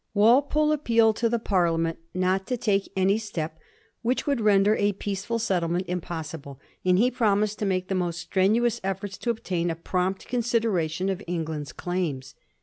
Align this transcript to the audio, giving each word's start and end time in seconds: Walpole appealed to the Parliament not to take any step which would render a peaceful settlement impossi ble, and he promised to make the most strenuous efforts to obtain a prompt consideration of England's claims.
Walpole 0.15 0.71
appealed 0.71 1.17
to 1.17 1.29
the 1.29 1.37
Parliament 1.37 1.99
not 2.11 2.47
to 2.47 2.57
take 2.57 2.91
any 2.97 3.19
step 3.19 3.59
which 4.01 4.25
would 4.25 4.41
render 4.41 4.75
a 4.77 4.93
peaceful 4.93 5.37
settlement 5.37 5.85
impossi 5.85 6.41
ble, 6.41 6.59
and 6.83 6.97
he 6.97 7.11
promised 7.11 7.59
to 7.59 7.67
make 7.67 7.87
the 7.87 7.93
most 7.93 8.19
strenuous 8.19 8.81
efforts 8.83 9.15
to 9.19 9.29
obtain 9.29 9.69
a 9.69 9.75
prompt 9.75 10.27
consideration 10.27 11.07
of 11.07 11.21
England's 11.27 11.71
claims. 11.71 12.33